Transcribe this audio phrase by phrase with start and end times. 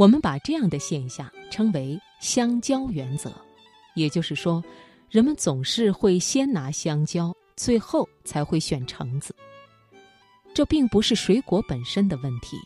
[0.00, 3.30] 我们把这样的现象称为“香蕉原则”，
[3.94, 4.64] 也就是说，
[5.10, 9.36] 人们总是会先拿香蕉，最后才会选橙子。
[10.54, 12.56] 这并不是水果本身的问题，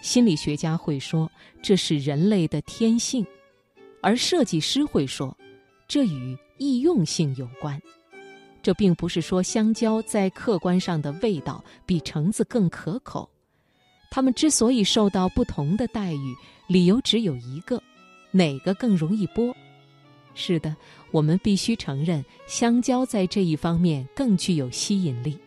[0.00, 1.28] 心理学家会说
[1.60, 3.26] 这是人类的天性，
[4.00, 5.36] 而设计师会说
[5.88, 7.82] 这与易用性有关。
[8.62, 13.28] 这并不是说香蕉在客观上的味道比橙子更可口，
[14.10, 17.80] 他们之所以受到不同的待遇，理由只有一个：
[18.32, 19.54] 哪个更容易剥？
[20.34, 20.76] 是的，
[21.12, 25.38] 我们必须承认，香蕉在这一方面更具有吸引力。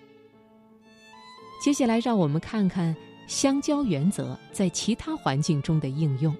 [1.61, 2.95] 接下来，让我们看看
[3.27, 6.35] 香蕉原则在其他环境中的应用。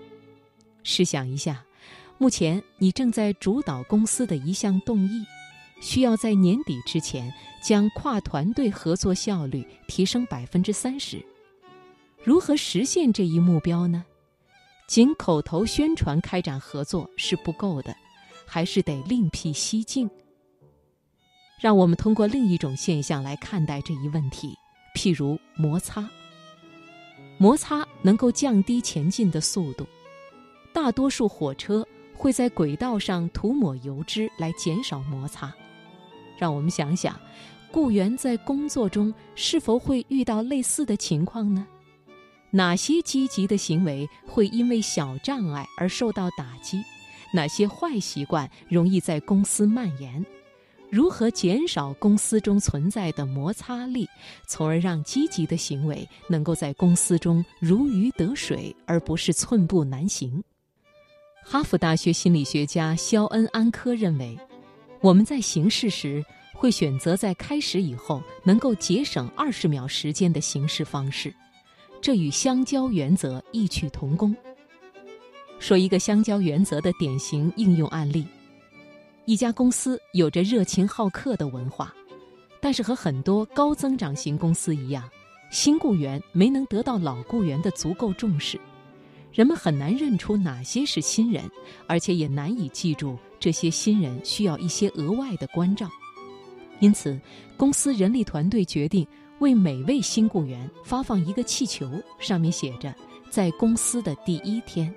[0.83, 1.63] 试想一下，
[2.17, 5.23] 目前你正在主导公司的一项动议。
[5.81, 7.30] 需要在年底之前
[7.61, 11.21] 将跨团队合作效率提升百分之三十。
[12.23, 14.05] 如何实现这一目标呢？
[14.87, 17.93] 仅口头宣传开展合作是不够的，
[18.45, 20.09] 还是得另辟蹊径。
[21.59, 24.55] 让我们通过另一种现象来看待这一问题，
[24.95, 26.09] 譬如摩擦。
[27.38, 29.85] 摩擦能够降低前进的速度，
[30.71, 35.53] 大多数火车会在轨道上涂抹油脂来减少摩擦。
[36.37, 37.19] 让我们想想，
[37.69, 41.67] 雇员在工作中是否会遇到类似的情况呢？
[42.55, 46.79] 哪些积极的行为会因为小障碍而受到打击？
[47.33, 50.23] 哪些坏习惯容易在公司蔓延？
[50.91, 54.07] 如何减少公司中存在的摩擦力，
[54.45, 60.43] 从而让积极的行为能够在公司中如鱼得水，而不是寸步难行？
[61.43, 64.37] 哈佛大学心理学家肖恩·安科认为。
[65.01, 71.33] 我们在行事时会选择在开始以后能够节省二十秒时间的行事方式，
[72.03, 74.35] 这与香蕉原则异曲同工。
[75.57, 78.25] 说一个香蕉原则的典型应用案例：
[79.23, 81.93] 一家公司有着热情好客的文化，
[82.59, 85.09] 但是和很多高增长型公司一样，
[85.49, 88.59] 新雇员没能得到老雇员的足够重视，
[89.31, 91.49] 人们很难认出哪些是新人，
[91.87, 93.17] 而且也难以记住。
[93.39, 95.89] 这些新人需要一些额外的关照，
[96.81, 97.17] 因此，
[97.55, 99.08] 公司人力团队决定
[99.39, 101.89] 为每位新雇员发放一个气球，
[102.20, 102.94] 上面写着
[103.30, 104.94] “在公司的第一天”。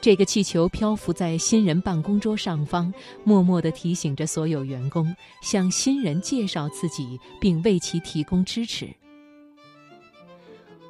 [0.00, 2.92] 这个气球漂浮在新人办公桌上方，
[3.22, 8.88] 默默地提醒着所有员工向新人介绍自己，并为其提供支持。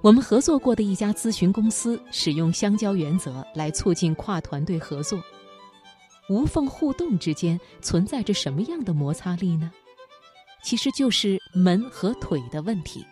[0.00, 5.20] 我们合作过的一家咨询公司使用香蕉原则来促进跨团队合作。
[6.28, 9.72] 无缝互动之间存在着什么样的摩擦力呢？
[10.62, 13.04] 其实就是门和腿的问题。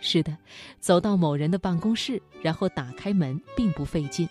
[0.00, 0.36] 是的，
[0.78, 4.26] 走到某人的办公室，然后打开门并不费劲，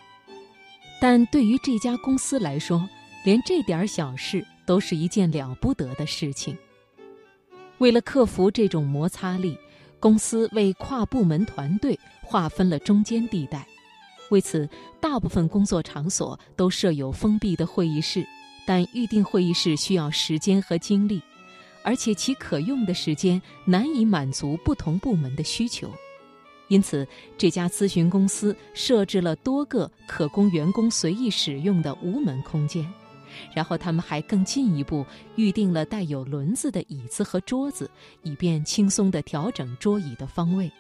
[0.99, 2.89] 但对于这家公司来说，
[3.23, 6.57] 连这点小事都是一件了不得的事情。
[7.77, 9.55] 为了克服这种摩擦力，
[9.99, 13.67] 公司为跨部门团队划分了中间地带。
[14.31, 14.67] 为此，
[14.99, 18.25] 大部分工作场所都设有封闭的会议室，
[18.65, 21.21] 但预定会议室需要时间和精力，
[21.83, 25.91] 而且其可用的时间难以满足不同部门的需求。
[26.67, 27.07] 因此，
[27.37, 32.87] 这家咨询公司设置了多个可供员工随意使用的无门空间，
[33.55, 35.03] 然后他们还更进一步
[35.35, 37.89] 预定了带有轮子的椅子和桌子，
[38.21, 40.71] 以便轻松地调整桌椅的方位。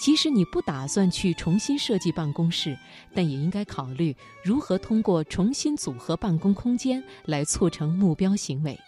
[0.00, 2.78] 即使你不打算去重新设计办公室，
[3.12, 8.78] 但也应该考虑如何通过重新组合办公空间来促成目标行为。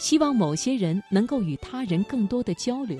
[0.00, 2.98] 希望某些人能够与他人更多的交流，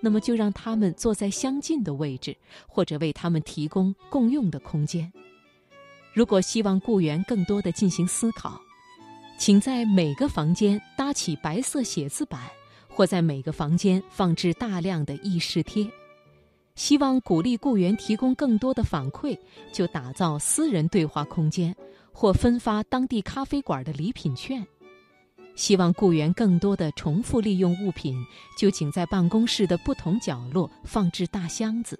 [0.00, 2.36] 那么就让他们坐在相近的位置，
[2.68, 5.10] 或者为他们提供共用的空间。
[6.12, 8.60] 如果希望雇员更多的进行思考，
[9.38, 12.38] 请在每个房间搭起白色写字板，
[12.86, 15.90] 或在每个房间放置大量的议事贴。
[16.74, 19.38] 希望鼓励雇员提供更多的反馈，
[19.72, 21.74] 就打造私人对话空间，
[22.12, 24.66] 或分发当地咖啡馆的礼品券。
[25.54, 28.16] 希望雇员更多的重复利用物品，
[28.58, 31.98] 就请在办公室的不同角落放置大箱子。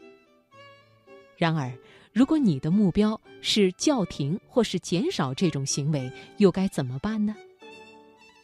[1.37, 1.73] 然而，
[2.13, 7.35] 如果你的目标是叫停或是减少这种行为，又该怎么办呢？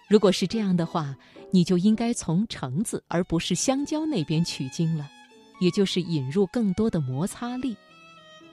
[0.08, 1.16] 如果是这样的话，
[1.50, 5.08] 你就应该从橙子而不是香蕉那边取经了。
[5.60, 7.76] 也就是引入更多的摩擦力，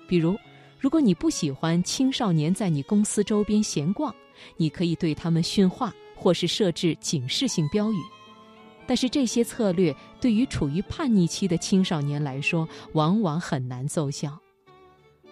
[0.07, 0.35] 比如，
[0.79, 4.11] 如果你不喜欢青少年在你公司周边闲逛，
[4.57, 5.93] 你可以对他们训话，
[6.25, 7.98] 或是设置警示性标语。
[8.88, 14.39] 但是这些策略对于处于叛逆期的青少年来说，往往很难奏效。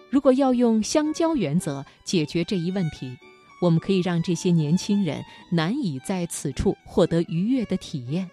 [0.08, 3.12] 如果要用相交原则解决这一问题，
[3.60, 5.20] 我们可以让这些年轻人
[5.50, 8.30] 难以在此处获得愉悦的体验。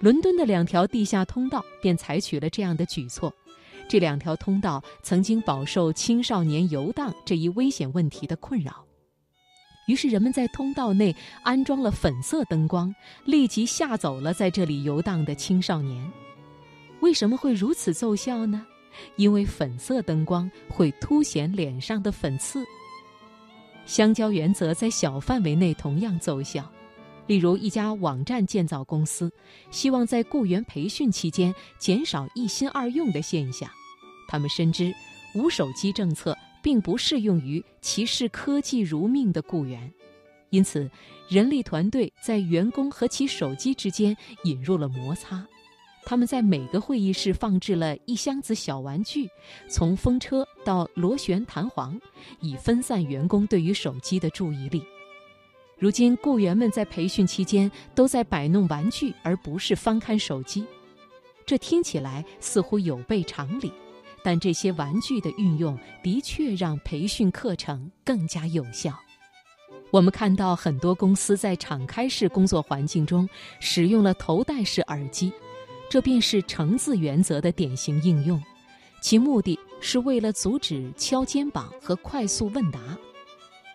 [0.00, 3.32] 伦敦的两条地下通道便采取了这样的举措。
[3.88, 8.84] 这两条通道曾经饱受青少年游荡这一危险问题的困扰，
[9.86, 12.94] 于是人们在通道内安装了粉色灯光，
[13.24, 16.10] 立即吓走了在这里游荡的青少年。
[17.00, 18.66] 为什么会如此奏效呢？
[19.16, 22.64] 因为粉色灯光会凸显脸上的粉刺。
[23.86, 26.70] 相交原则在小范围内同样奏效。
[27.26, 29.32] 例如，一家网站建造公司
[29.70, 33.68] 希望在雇员培训期间减少一心二用的现象。
[34.28, 34.94] 他们深知，
[35.34, 39.92] 无手机政策并不适用于歧视科技如命的雇员，
[40.48, 40.90] 因此，
[41.28, 45.46] 人力团队在员工和其手机之间引入了摩擦。
[46.06, 49.28] 他们在每个会议室放置了一箱子小玩具，
[49.68, 52.00] 从风车到螺旋弹簧，
[52.40, 54.82] 以分散员工对于手机的注意力。
[55.78, 60.64] 如今，雇员们在培训期间都在摆弄玩具，而不是翻看手机。
[61.44, 63.70] 这听起来似乎有悖常理，
[64.24, 68.98] 但这些玩具的运用的确让培训课程更加有效。
[69.92, 73.28] 我们看到很多公司在敞开式工作环境中
[73.60, 75.32] 使用了头戴式耳机，
[75.88, 78.42] 这便是橙字原则的典型应用。
[79.00, 82.80] 其目的是为了阻止敲肩膀和快速问答，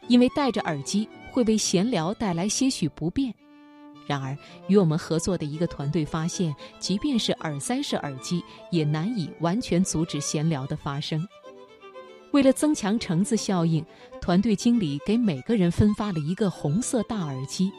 [0.08, 1.08] 因为戴着耳机。
[1.32, 3.32] 会为闲聊带来些许不便。
[4.10, 4.36] 然而，
[4.68, 11.24] 与我们合作的一个团队发现，即便是耳塞式耳机，也难以完全阻止闲聊的发生。
[12.32, 13.86] 为了增强橙子效应，
[14.20, 17.72] 团队经理给每个人分发了一个红色大耳机，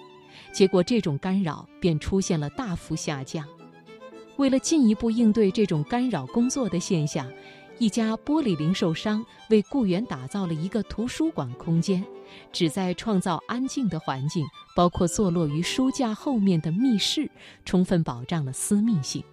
[0.53, 3.45] 结果这种干扰便出现了大幅下降。
[4.37, 7.29] 为了进一步应对这种干扰工作的现象。
[7.81, 12.05] 一家玻璃零售商为雇员打造了一个图书馆空间，
[12.53, 14.45] 旨在创造安静的环境，
[14.77, 17.31] 包括坐落于书架后面的密室，
[17.65, 19.25] 充分保障了私密性。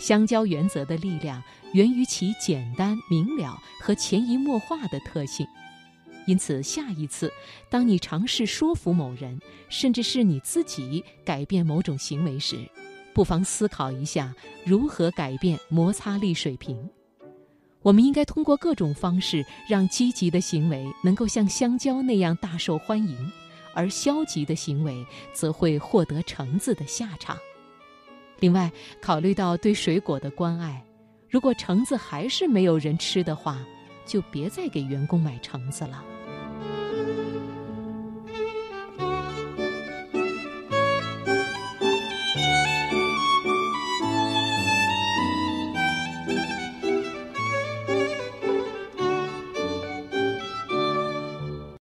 [0.00, 1.40] 相交原则的力量
[1.72, 5.46] 源于其简单明了和潜移默化的特性，
[6.26, 7.32] 因此下一次
[7.70, 12.68] 当你尝试说服某人，甚至是你自己改变某种行为时，
[13.14, 14.34] 不妨思考一下
[14.64, 16.90] 如何改变摩擦力水平。
[17.82, 23.32] 我们应该通过各种方式，让积极的行为能够像香蕉那样大受欢迎，
[23.74, 27.38] 而消极的行为则会获得橙子的下场。
[28.38, 30.84] 另外，考虑到对水果的关爱，
[31.28, 33.58] 如果橙子还是没有人吃的话，
[34.04, 36.04] 就别再给员工买橙子了。